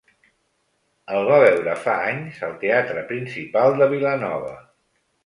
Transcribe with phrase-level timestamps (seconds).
[1.17, 4.57] El va veure fa anys al Teatre Principal de Vilanova.